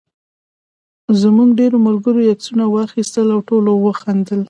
زموږ 1.21 1.49
ډېرو 1.59 1.77
ملګرو 1.87 2.19
یې 2.25 2.31
عکسونه 2.35 2.63
واخیستل 2.67 3.27
او 3.35 3.39
ټولو 3.49 3.71
خندل. 4.01 4.39